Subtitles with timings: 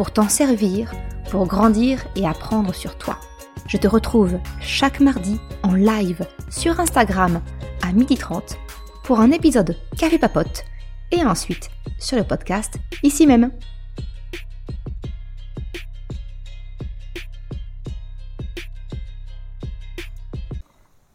[0.00, 0.94] pour t'en servir,
[1.30, 3.18] pour grandir et apprendre sur toi.
[3.66, 7.42] Je te retrouve chaque mardi en live sur Instagram
[7.82, 8.56] à 12h30
[9.04, 10.64] pour un épisode Café Papote
[11.12, 11.68] et ensuite
[11.98, 13.50] sur le podcast ici même.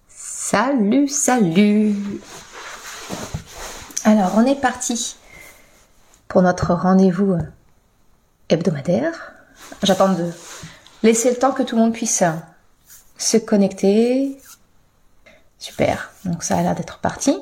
[0.08, 1.96] Salut, salut
[4.04, 5.16] Alors, on est parti
[6.28, 7.42] pour notre rendez-vous euh,
[8.50, 9.34] hebdomadaire.
[9.84, 10.32] J'attends de
[11.04, 12.24] laisser le temps que tout le monde puisse
[13.18, 14.38] se connecter.
[15.60, 17.38] Super, donc ça a l'air d'être parti.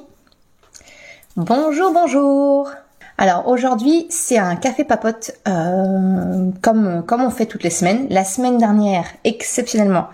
[1.35, 2.69] Bonjour, bonjour
[3.17, 8.07] alors aujourd'hui c'est un café papote euh, comme, comme on fait toutes les semaines.
[8.09, 10.07] La semaine dernière, exceptionnellement,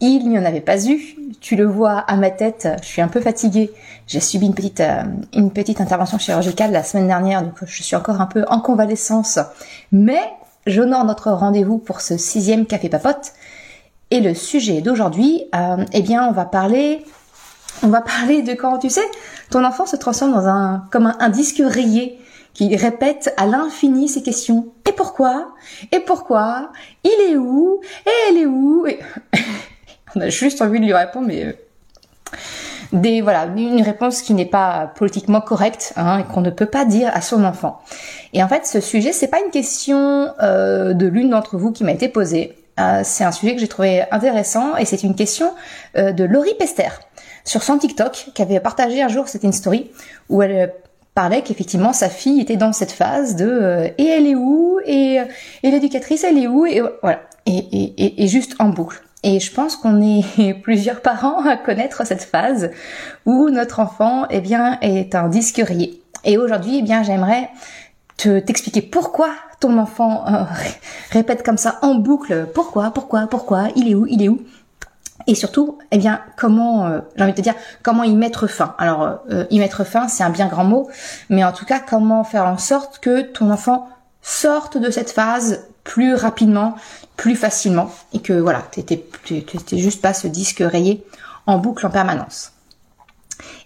[0.00, 1.16] il n'y en avait pas eu.
[1.40, 3.70] Tu le vois à ma tête, je suis un peu fatiguée.
[4.06, 5.02] J'ai subi une petite, euh,
[5.34, 9.38] une petite intervention chirurgicale la semaine dernière, donc je suis encore un peu en convalescence.
[9.92, 10.20] Mais
[10.66, 13.32] j'honore notre rendez-vous pour ce sixième café papote.
[14.10, 17.04] Et le sujet d'aujourd'hui, euh, eh bien on va parler
[17.82, 19.04] on va parler de quand, tu sais,
[19.50, 22.18] ton enfant se transforme dans un, comme un, disque rayé
[22.54, 24.68] qui répète à l'infini ces questions.
[24.88, 25.54] Et pourquoi?
[25.92, 26.72] Et pourquoi?
[27.04, 27.80] Il est où?
[28.06, 28.86] Et elle est où?
[30.14, 31.52] On a juste envie de lui répondre, mais euh,
[32.92, 36.84] des voilà une réponse qui n'est pas politiquement correcte hein, et qu'on ne peut pas
[36.84, 37.80] dire à son enfant.
[38.32, 41.84] Et en fait, ce sujet, c'est pas une question euh, de l'une d'entre vous qui
[41.84, 42.56] m'a été posée.
[42.78, 45.52] Euh, c'est un sujet que j'ai trouvé intéressant et c'est une question
[45.94, 46.90] de Laurie Pester
[47.46, 49.90] sur son TikTok qui avait partagé un jour, c'était une story
[50.28, 50.74] où elle
[51.14, 55.22] parlait qu'effectivement sa fille était dans cette phase de et elle est où et,
[55.62, 59.00] et l'éducatrice elle est où et voilà et, et, et, juste en boucle.
[59.28, 62.70] Et je pense qu'on est plusieurs parents à connaître cette phase
[63.26, 64.40] où notre enfant eh
[64.82, 65.60] est un disque.
[66.24, 67.50] Et aujourd'hui eh bien j'aimerais
[68.16, 70.44] te t'expliquer pourquoi ton enfant euh,
[71.10, 74.40] répète comme ça en boucle pourquoi pourquoi pourquoi il est où il est où?
[75.26, 78.76] Et surtout, eh bien, comment, euh, j'ai envie de te dire, comment y mettre fin.
[78.78, 80.88] Alors, euh, y mettre fin, c'est un bien grand mot,
[81.30, 83.88] mais en tout cas, comment faire en sorte que ton enfant
[84.26, 86.74] sorte de cette phase plus rapidement,
[87.16, 89.04] plus facilement, et que voilà, t'étais,
[89.72, 91.06] juste pas ce disque rayé
[91.46, 92.52] en boucle en permanence.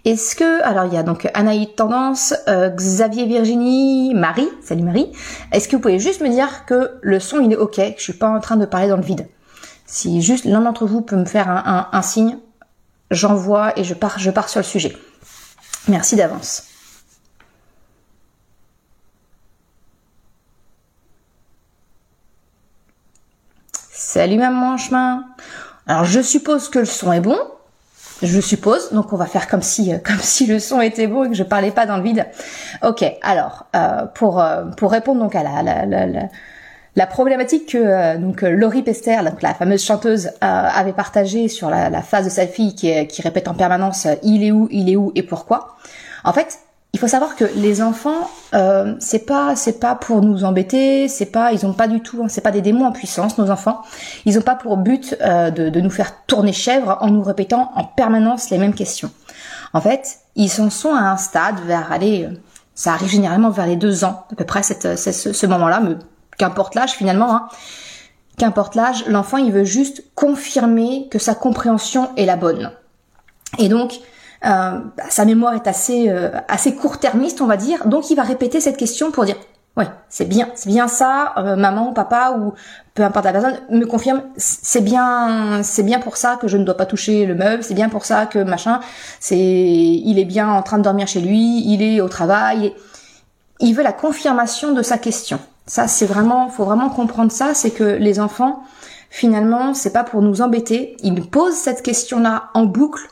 [0.05, 5.11] Est-ce que, alors il y a donc Anaïd Tendance, euh, Xavier Virginie, Marie, salut Marie,
[5.53, 8.03] est-ce que vous pouvez juste me dire que le son il est ok, que je
[8.03, 9.29] suis pas en train de parler dans le vide?
[9.87, 12.39] Si juste l'un d'entre vous peut me faire un, signe,
[13.11, 14.97] j'envoie et je pars, je pars sur le sujet.
[15.89, 16.70] Merci d'avance.
[24.13, 25.25] Salut maman chemin.
[25.87, 27.39] Alors je suppose que le son est bon.
[28.23, 31.29] Je suppose, donc on va faire comme si comme si le son était bon et
[31.29, 32.27] que je parlais pas dans le vide.
[32.83, 36.23] Ok, alors euh, pour euh, pour répondre donc à la, la, la
[36.97, 41.71] la problématique que euh, donc euh, Laurie Pester, la fameuse chanteuse, euh, avait partagée sur
[41.71, 44.97] la, phase de sa fille qui, qui répète en permanence il est où, il est
[44.97, 45.13] où?
[45.15, 45.77] Et pourquoi?
[46.25, 46.59] En fait,
[46.93, 48.29] il faut savoir que les enfants,
[48.99, 52.29] c'est pas c'est pas pour nous embêter, c'est pas ils ont pas du tout, hein,
[52.29, 53.83] c'est pas des démons en puissance nos enfants.
[54.25, 57.85] Ils ont pas pour but de, de nous faire tourner chèvre en nous répétant en
[57.85, 59.11] permanence les mêmes questions.
[59.73, 62.29] En fait, ils en sont à un stade vers aller,
[62.75, 65.97] ça arrive généralement vers les deux ans à peu près ce moment-là, mais
[66.39, 67.49] qu'importe l'âge finalement, hein,
[68.37, 72.73] qu'importe l'âge, l'enfant il veut juste confirmer que sa compréhension est la bonne.
[73.59, 73.93] Et donc
[74.47, 78.23] euh, bah, sa mémoire est assez euh, assez court-termiste on va dire, donc il va
[78.23, 79.37] répéter cette question pour dire
[79.77, 82.55] ouais c'est bien c'est bien ça, euh, maman, papa ou
[82.95, 86.65] peu importe la personne me confirme c'est bien c'est bien pour ça que je ne
[86.65, 88.81] dois pas toucher le meuble, c'est bien pour ça que machin
[89.21, 92.75] c'est il est bien en train de dormir chez lui, il est au travail.
[93.63, 95.39] Il veut la confirmation de sa question.
[95.67, 98.65] Ça, c'est vraiment, faut vraiment comprendre ça, c'est que les enfants,
[99.11, 100.97] finalement, c'est pas pour nous embêter.
[101.03, 103.09] Ils posent cette question-là en boucle,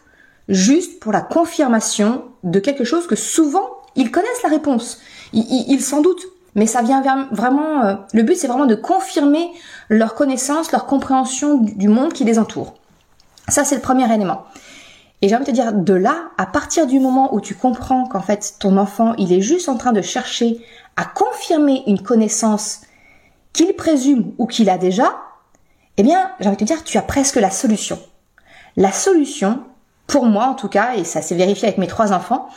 [0.48, 3.68] juste pour la confirmation de quelque chose que souvent
[3.98, 5.00] ils connaissent la réponse.
[5.32, 6.24] Ils, s'en doutent,
[6.54, 7.02] mais ça vient
[7.32, 7.84] vraiment.
[7.84, 9.50] Euh, le but, c'est vraiment de confirmer
[9.88, 12.74] leur connaissance, leur compréhension du, monde qui les entoure.
[13.48, 14.44] Ça, c'est le premier élément.
[15.20, 18.06] Et j'ai envie de te dire, de là, à partir du moment où tu comprends
[18.06, 20.64] qu'en fait ton enfant, il est juste en train de chercher
[20.96, 22.82] à confirmer une connaissance
[23.52, 25.16] qu'il présume ou qu'il a déjà,
[25.96, 27.98] eh bien, j'ai envie de te dire, tu as presque la solution.
[28.76, 29.64] La solution,
[30.08, 32.48] pour moi en tout cas, et ça s'est vérifié avec mes trois enfants,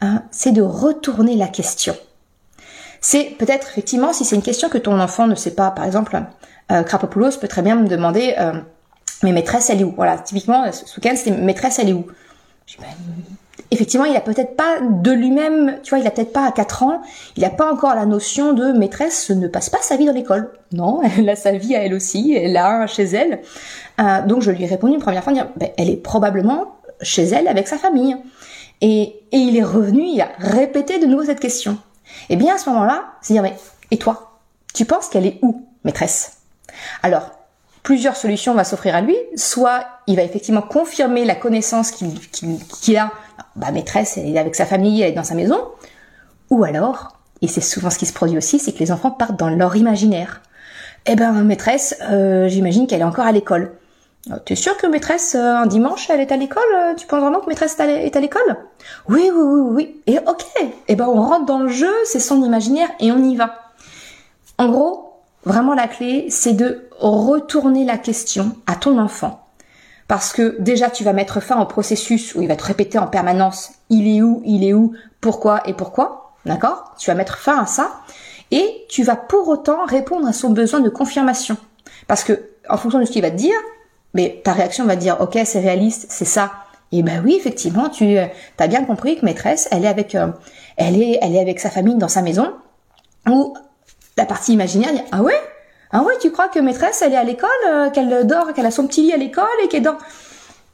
[0.00, 1.96] hein, c'est de retourner la question.
[3.00, 6.20] C'est peut-être effectivement si c'est une question que ton enfant ne sait pas, par exemple,
[6.70, 8.52] euh, Krapopoulos peut très bien me demander euh,
[9.24, 9.94] mais maîtresse elle est où?
[9.96, 12.06] Voilà, typiquement ce week-end c'était maîtresse elle est où?
[12.78, 12.86] Ben,
[13.70, 16.82] effectivement, il a peut-être pas de lui-même, tu vois, il a peut-être pas à 4
[16.82, 17.02] ans,
[17.36, 20.52] il n'a pas encore la notion de maîtresse ne passe pas sa vie dans l'école.
[20.72, 23.40] Non, elle a sa vie à elle aussi, elle a chez elle.
[24.00, 27.24] Euh, donc je lui ai répondu une première fois, dire, ben, elle est probablement chez
[27.24, 28.16] elle avec sa famille.
[28.80, 31.78] Et, et il est revenu, il a répété de nouveau cette question.
[32.28, 33.54] Et bien à ce moment-là, c'est dire, mais
[33.90, 34.38] et toi
[34.74, 36.38] Tu penses qu'elle est où, maîtresse?
[37.02, 37.30] Alors,
[37.82, 39.16] plusieurs solutions vont s'offrir à lui.
[39.36, 43.12] Soit il va effectivement confirmer la connaissance qu'il a
[43.56, 45.58] bah, maîtresse, elle est avec sa famille, elle est dans sa maison.
[46.50, 49.38] Ou alors, et c'est souvent ce qui se produit aussi, c'est que les enfants partent
[49.38, 50.42] dans leur imaginaire.
[51.06, 53.72] Eh ben, maîtresse, euh, j'imagine qu'elle est encore à l'école.
[54.30, 56.62] Euh, tu es sûr que maîtresse, euh, un dimanche, elle est à l'école
[56.96, 58.56] Tu penses vraiment que maîtresse est à l'école?
[59.08, 60.02] Oui, oui, oui, oui.
[60.06, 60.44] Et ok,
[60.88, 63.54] eh ben on rentre dans le jeu, c'est son imaginaire et on y va.
[64.58, 69.44] En gros, vraiment la clé, c'est de retourner la question à ton enfant
[70.08, 73.06] parce que déjà tu vas mettre fin au processus où il va te répéter en
[73.06, 76.94] permanence il est où, il est où, pourquoi et pourquoi, d'accord?
[76.98, 78.00] Tu vas mettre fin à ça
[78.50, 81.56] et tu vas pour autant répondre à son besoin de confirmation.
[82.06, 83.56] Parce que en fonction de ce qu'il va te dire,
[84.18, 86.46] mais ta réaction va dire ok c'est réaliste, c'est ça.
[86.92, 90.28] Et ben oui effectivement tu as bien compris que maîtresse elle est avec euh,
[90.76, 92.46] elle est elle est avec sa famille dans sa maison
[93.26, 93.54] ou
[94.16, 95.40] la partie imaginaire dit ah ouais?
[95.90, 98.70] Ah oui, tu crois que maîtresse, elle est à l'école, euh, qu'elle dort, qu'elle a
[98.70, 99.96] son petit lit à l'école et qu'elle dort?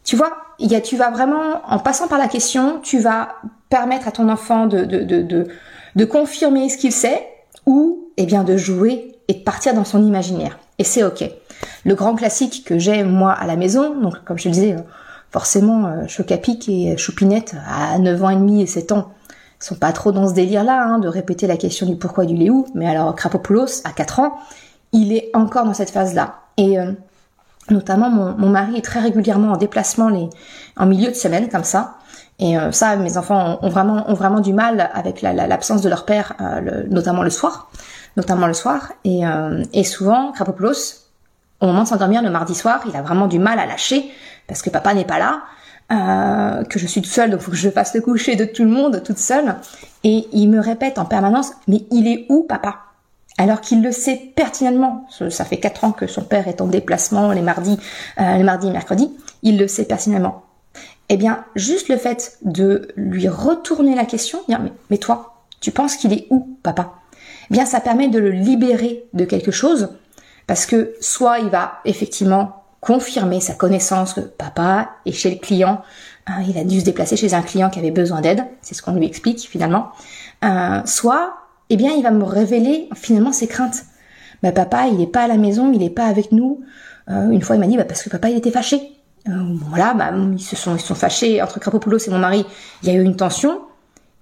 [0.02, 3.36] Tu vois, il y a, tu vas vraiment, en passant par la question, tu vas
[3.68, 5.46] permettre à ton enfant de, de, de, de,
[5.94, 7.28] de confirmer ce qu'il sait
[7.64, 10.58] ou, eh bien, de jouer et de partir dans son imaginaire.
[10.78, 11.24] Et c'est ok.
[11.84, 14.76] Le grand classique que j'ai, moi, à la maison, donc, comme je le disais,
[15.30, 19.12] forcément, euh, Chocapic et Choupinette, à 9 ans et demi et 7 ans,
[19.60, 22.66] sont pas trop dans ce délire-là, hein, de répéter la question du pourquoi du léou,
[22.74, 24.34] mais alors Krapopoulos, à 4 ans,
[24.92, 26.36] il est encore dans cette phase-là.
[26.56, 26.92] Et euh,
[27.70, 30.28] notamment, mon, mari est très régulièrement en déplacement les,
[30.76, 31.96] en milieu de semaine, comme ça.
[32.38, 36.04] Et euh, ça, mes enfants ont, vraiment, ont vraiment du mal avec l'absence de leur
[36.04, 36.34] père,
[36.90, 37.70] notamment le soir.
[38.16, 38.92] Notamment le soir.
[39.04, 39.22] Et,
[39.72, 41.08] et souvent, Krapopoulos,
[41.60, 44.10] au moment de s'endormir le mardi soir, il a vraiment du mal à lâcher,
[44.46, 45.42] parce que papa n'est pas là.
[46.68, 48.70] que je suis toute seule, donc faut que je fasse le coucher de tout le
[48.70, 49.56] monde toute seule.
[50.02, 52.80] Et il me répète en permanence, mais il est où papa?
[53.36, 57.32] Alors qu'il le sait pertinemment, ça fait quatre ans que son père est en déplacement
[57.32, 57.78] les mardis,
[58.20, 59.12] euh, les mardis et mercredis,
[59.42, 60.44] il le sait pertinemment.
[61.08, 65.72] Eh bien, juste le fait de lui retourner la question, dire mais, mais toi, tu
[65.72, 66.94] penses qu'il est où, papa?
[67.50, 69.90] Eh bien, ça permet de le libérer de quelque chose,
[70.46, 75.82] parce que soit il va effectivement confirmer sa connaissance que papa est chez le client,
[76.26, 78.82] hein, il a dû se déplacer chez un client qui avait besoin d'aide, c'est ce
[78.82, 79.90] qu'on lui explique finalement,
[80.44, 81.34] euh, soit
[81.70, 83.84] eh bien, il va me révéler finalement ses craintes.
[84.42, 86.62] Bah, papa, il n'est pas à la maison, il n'est pas avec nous.
[87.10, 88.80] Euh, une fois, il m'a dit, bah, parce que papa, il était fâché.
[89.28, 89.32] Euh,
[89.68, 92.44] voilà, bah, ils se sont, ils sont fâchés entre Krapopoulos et mon mari.
[92.82, 93.62] Il y a eu une tension.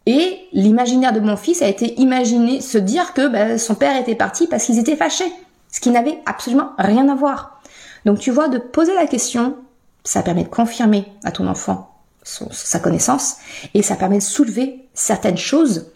[0.06, 4.14] Et l'imaginaire de mon fils a été imaginé, se dire que bah, son père était
[4.14, 5.32] parti parce qu'ils étaient fâchés.
[5.70, 7.62] Ce qui n'avait absolument rien à voir.
[8.04, 9.56] Donc tu vois, de poser la question,
[10.04, 11.88] ça permet de confirmer à ton enfant
[12.24, 13.38] sa connaissance
[13.74, 15.92] et ça permet de soulever certaines choses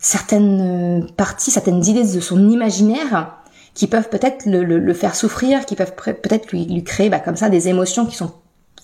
[0.00, 3.36] certaines euh, parties, certaines idées de son imaginaire
[3.74, 7.68] qui peuvent peut-être le, faire souffrir, qui peuvent peut-être lui, créer bah, comme ça des
[7.68, 8.32] émotions qui sont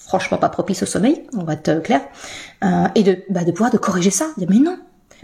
[0.07, 2.01] franchement pas propices au sommeil, on va être clair,
[2.65, 4.79] euh, et de, bah, de pouvoir de corriger ça, mais non,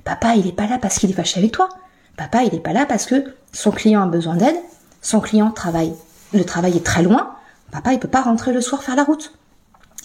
[0.05, 1.69] papa il est pas là parce qu'il est fâché avec toi,
[2.17, 4.57] papa il est pas là parce que son client a besoin d'aide,
[5.01, 5.95] son client travaille,
[6.35, 7.35] le travail est très loin,
[7.71, 9.33] papa il peut pas rentrer le soir faire la route,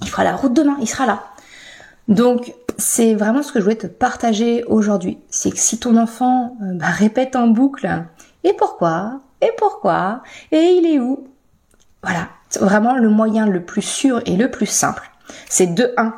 [0.01, 1.24] il fera la route demain, il sera là.
[2.07, 5.17] Donc c'est vraiment ce que je voulais te partager aujourd'hui.
[5.29, 8.05] C'est que si ton enfant euh, bah, répète en boucle
[8.43, 9.19] et pourquoi?
[9.41, 10.22] Et pourquoi?
[10.51, 11.27] Et il est où,
[12.03, 12.29] voilà,
[12.60, 15.10] vraiment le moyen le plus sûr et le plus simple,
[15.50, 16.13] c'est de 1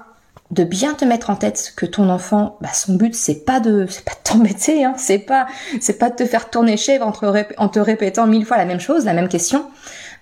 [0.51, 3.85] de bien te mettre en tête que ton enfant, bah, son but c'est pas de,
[3.87, 5.47] c'est pas de t'embêter, hein, c'est pas,
[5.79, 9.05] c'est pas de te faire tourner chèvre en te, répétant mille fois la même chose,
[9.05, 9.65] la même question,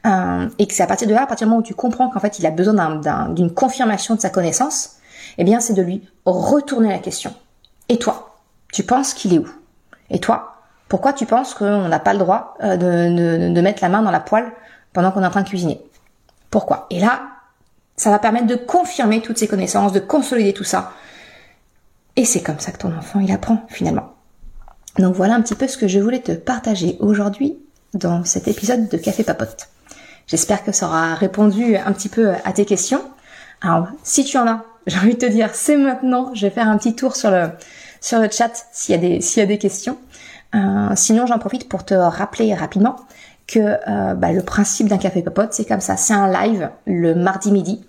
[0.05, 2.09] euh, et que c'est à partir de là, à partir du moment où tu comprends
[2.09, 4.97] qu'en fait il a besoin d'une confirmation de sa connaissance,
[5.37, 7.33] eh bien c'est de lui retourner la question.
[7.89, 8.35] Et toi,
[8.73, 9.47] tu penses qu'il est où?
[10.09, 10.55] Et toi,
[10.89, 14.11] pourquoi tu penses qu'on n'a pas le droit euh, de, de, mettre la main dans
[14.11, 14.51] la poêle
[14.91, 15.81] pendant qu'on est en train de cuisiner?
[16.49, 16.87] Pourquoi?
[16.89, 17.21] Et là,
[17.95, 20.93] ça va permettre de confirmer toutes ces connaissances, de consolider tout ça.
[22.15, 24.13] Et c'est comme ça que ton enfant, il apprend finalement.
[24.97, 27.57] Donc voilà un petit peu ce que je voulais te partager aujourd'hui
[27.93, 29.69] dans cet épisode de Café Papote.
[30.27, 33.01] J'espère que ça aura répondu un petit peu à tes questions.
[33.61, 36.33] Alors, si tu en as, j'ai envie de te dire, c'est maintenant.
[36.33, 37.49] Je vais faire un petit tour sur le,
[38.01, 39.97] chat s'il y a des, s'il y a des questions.
[40.55, 42.95] Euh, sinon, j'en profite pour te rappeler rapidement
[43.47, 45.97] que euh, bah, le principe d'un café papote, c'est comme ça.
[45.97, 47.85] C'est un live le mardi midi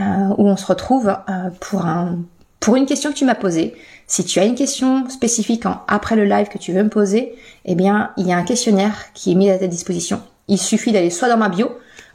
[0.00, 0.04] euh,
[0.36, 2.18] où on se retrouve euh, pour un
[2.60, 3.74] pour une question que tu m'as posée.
[4.08, 7.36] Si tu as une question spécifique en, après le live que tu veux me poser,
[7.64, 10.20] eh bien, il y a un questionnaire qui est mis à ta disposition.
[10.48, 11.70] Il suffit d'aller soit dans ma bio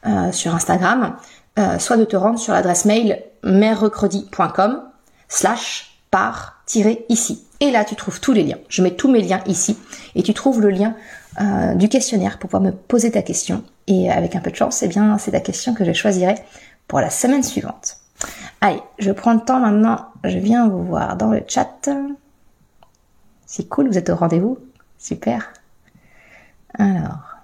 [0.06, 1.16] euh, sur Instagram,
[1.60, 4.82] euh, soit de te rendre sur l'adresse mail merrecredi.com
[5.30, 7.46] slash par-ici.
[7.62, 8.58] Et là, tu trouves tous les liens.
[8.70, 9.78] Je mets tous mes liens ici
[10.16, 10.96] et tu trouves le lien
[11.40, 13.64] euh, du questionnaire pour pouvoir me poser ta question.
[13.86, 16.36] Et avec un peu de chance, eh bien, c'est ta question que je choisirai
[16.88, 17.98] pour la semaine suivante.
[18.62, 20.08] Allez, je prends le temps maintenant.
[20.24, 21.88] Je viens vous voir dans le chat.
[23.46, 24.58] C'est cool, vous êtes au rendez-vous.
[24.98, 25.54] Super.
[26.80, 27.38] Alors,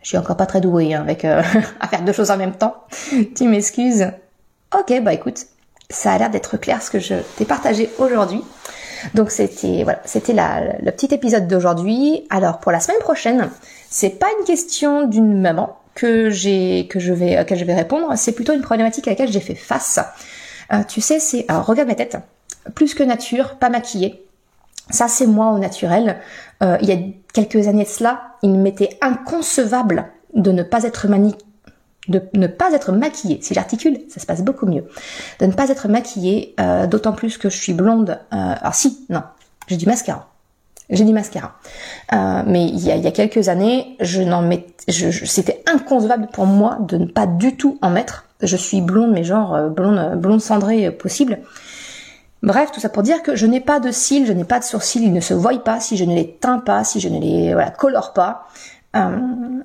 [0.00, 1.42] je suis encore pas très douée hein, avec euh,
[1.80, 2.86] à faire deux choses en même temps.
[3.36, 4.10] tu m'excuses.
[4.74, 5.46] Ok, bah écoute,
[5.90, 8.42] ça a l'air d'être clair ce que je t'ai partagé aujourd'hui.
[9.14, 12.26] Donc c'était voilà, c'était le petit épisode d'aujourd'hui.
[12.30, 13.50] Alors pour la semaine prochaine,
[13.90, 18.12] c'est pas une question d'une maman que j'ai que je vais à je vais répondre,
[18.16, 19.98] c'est plutôt une problématique à laquelle j'ai fait face.
[20.72, 22.18] Euh, tu sais, c'est alors regarde ma tête,
[22.74, 24.24] plus que nature, pas maquillée.
[24.90, 26.18] Ça c'est moi au naturel.
[26.62, 26.96] Euh, il y a
[27.32, 31.34] quelques années de cela, il m'était inconcevable de ne pas être mani
[32.08, 33.38] de ne pas être maquillée.
[33.42, 34.84] Si j'articule, ça se passe beaucoup mieux.
[35.40, 38.18] De ne pas être maquillée, euh, d'autant plus que je suis blonde.
[38.32, 39.22] Euh, alors si, non,
[39.66, 40.28] j'ai du mascara.
[40.90, 41.54] J'ai du mascara.
[42.14, 43.98] Euh, mais il y, a, quelques années,
[44.88, 48.24] c'était inconcevable pour moi de ne pas du tout en mettre.
[48.40, 51.40] Je suis blonde, mais genre blonde, blonde cendrée possible.
[52.42, 54.64] Bref, tout ça pour dire que je n'ai pas de cils, je n'ai pas de
[54.64, 57.20] sourcils, ils ne se voient pas si je ne les teins pas, si je ne
[57.20, 58.46] les colore pas.
[58.96, 59.18] Euh,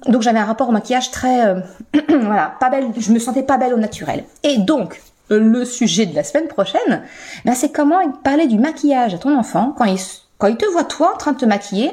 [0.07, 1.59] donc j'avais un rapport au maquillage très, euh,
[2.09, 2.87] voilà, pas belle.
[2.97, 4.25] Je me sentais pas belle au naturel.
[4.43, 7.03] Et donc le sujet de la semaine prochaine,
[7.45, 9.99] ben c'est comment parler du maquillage à ton enfant quand il
[10.37, 11.91] quand il te voit toi en train de te maquiller,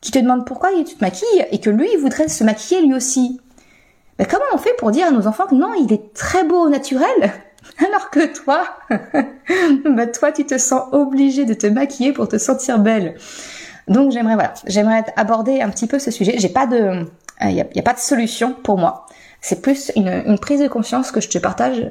[0.00, 2.94] qui te demande pourquoi tu te maquilles et que lui il voudrait se maquiller lui
[2.94, 3.40] aussi.
[4.18, 6.66] Ben comment on fait pour dire à nos enfants que non, il est très beau
[6.66, 7.32] au naturel
[7.86, 12.78] alors que toi, ben toi tu te sens obligé de te maquiller pour te sentir
[12.78, 13.16] belle?
[13.88, 16.34] Donc j'aimerais voilà, j'aimerais aborder un petit peu ce sujet.
[16.38, 17.06] J'ai pas de,
[17.42, 19.06] il n'y a, pas de solution pour moi.
[19.40, 21.90] C'est plus une, une, prise de conscience que je te partage,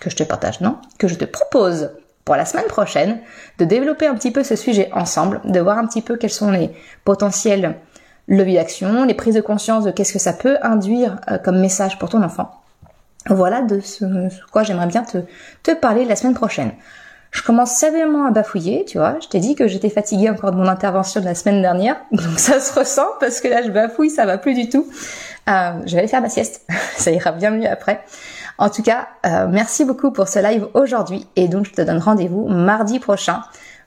[0.00, 1.90] que je te partage, non, que je te propose
[2.24, 3.18] pour la semaine prochaine
[3.58, 6.50] de développer un petit peu ce sujet ensemble, de voir un petit peu quels sont
[6.50, 6.70] les
[7.04, 7.76] potentiels
[8.28, 11.98] leviers d'action, les prises de conscience de qu'est-ce que ça peut induire euh, comme message
[11.98, 12.52] pour ton enfant.
[13.26, 14.04] Voilà de ce,
[14.52, 15.18] quoi j'aimerais bien te,
[15.62, 16.72] te parler la semaine prochaine.
[17.30, 19.16] Je commence sévèrement à bafouiller, tu vois.
[19.20, 22.38] Je t'ai dit que j'étais fatiguée encore de mon intervention de la semaine dernière, donc
[22.38, 24.86] ça se ressent parce que là je bafouille, ça va plus du tout.
[25.48, 28.02] Euh, je vais aller faire ma sieste, ça ira bien mieux après.
[28.58, 31.98] En tout cas, euh, merci beaucoup pour ce live aujourd'hui et donc je te donne
[31.98, 33.42] rendez-vous mardi prochain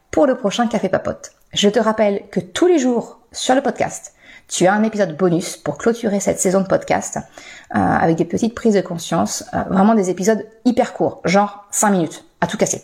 [0.10, 1.32] pour le prochain Café Papote.
[1.54, 4.14] Je te rappelle que tous les jours sur le podcast,
[4.48, 8.56] tu as un épisode bonus pour clôturer cette saison de podcast euh, avec des petites
[8.56, 12.84] prises de conscience, euh, vraiment des épisodes hyper courts, genre 5 minutes à tout casser.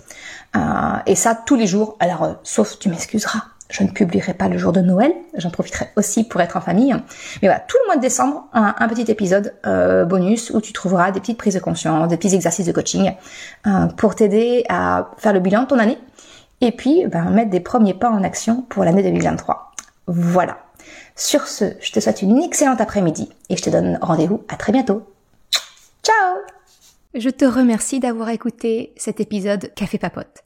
[0.56, 0.60] Euh,
[1.06, 1.96] et ça tous les jours.
[2.00, 5.13] Alors, euh, sauf tu m'excuseras, je ne publierai pas le jour de Noël.
[5.36, 6.94] J'en profiterai aussi pour être en famille.
[7.41, 10.74] Mais voilà, tout le mois de décembre, un, un petit épisode euh, bonus où tu
[10.74, 13.12] trouveras des petites prises de conscience, des petits exercices de coaching
[13.68, 16.00] euh, pour t'aider à faire le bilan de ton année
[16.62, 19.72] et puis ben, mettre des premiers pas en action pour l'année 2023.
[20.08, 20.58] Voilà.
[21.15, 24.72] Sur ce, je te souhaite une excellente après-midi et je te donne rendez-vous à très
[24.72, 25.03] bientôt.
[26.03, 26.59] Ciao
[27.16, 30.44] je te remercie d'avoir écouté cet épisode Café Papote.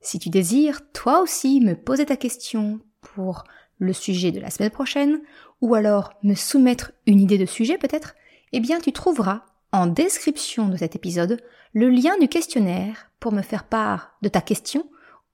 [0.00, 3.44] Si tu désires, toi aussi, me poser ta question pour
[3.78, 5.20] le sujet de la semaine prochaine,
[5.60, 8.14] ou alors me soumettre une idée de sujet peut-être,
[8.52, 11.40] eh bien tu trouveras en description de cet épisode
[11.72, 14.88] le lien du questionnaire pour me faire part de ta question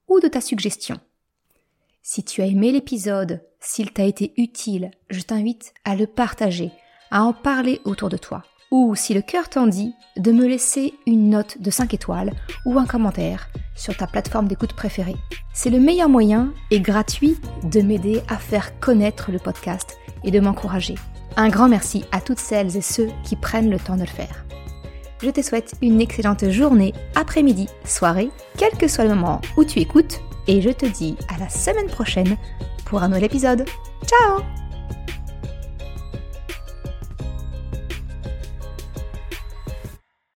[0.09, 1.01] ou de ta suggestion.
[2.03, 6.71] Si tu as aimé l'épisode, s'il t'a été utile, je t'invite à le partager,
[7.11, 10.95] à en parler autour de toi ou si le cœur t'en dit, de me laisser
[11.07, 12.33] une note de 5 étoiles
[12.67, 15.15] ou un commentaire sur ta plateforme d'écoute préférée.
[15.53, 20.41] C'est le meilleur moyen et gratuit de m'aider à faire connaître le podcast et de
[20.41, 20.97] m'encourager.
[21.37, 24.45] Un grand merci à toutes celles et ceux qui prennent le temps de le faire.
[25.23, 29.79] Je te souhaite une excellente journée, après-midi, soirée, quel que soit le moment où tu
[29.79, 32.37] écoutes, et je te dis à la semaine prochaine
[32.87, 33.67] pour un nouvel épisode.
[34.05, 34.64] Ciao